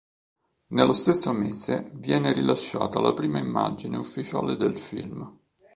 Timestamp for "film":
4.75-5.37